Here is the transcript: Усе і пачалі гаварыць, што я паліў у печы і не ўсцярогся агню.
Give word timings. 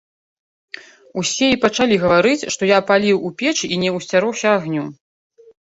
Усе 1.23 1.47
і 1.51 1.59
пачалі 1.67 1.95
гаварыць, 2.05 2.47
што 2.57 2.73
я 2.73 2.79
паліў 2.91 3.17
у 3.29 3.35
печы 3.43 3.65
і 3.73 3.83
не 3.87 3.97
ўсцярогся 3.99 4.47
агню. 4.59 4.83